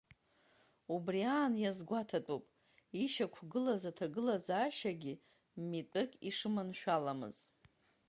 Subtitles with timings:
[0.95, 2.43] Убри аан, иазгәаҭатәуп
[3.03, 5.13] ишьақәгылаз аҭагылазаашьагьы
[5.69, 7.37] митәык ишыманшәаламыз.